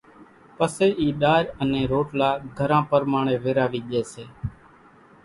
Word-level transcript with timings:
پسي 0.57 0.89
اِي 0.99 1.07
ڏارِ 1.21 1.43
انين 1.61 1.85
روٽلا 1.93 2.29
گھران 2.57 2.83
پرماڻي 2.91 3.35
ويراوي 3.43 3.81
ڄي 3.89 4.01
سي، 4.11 4.25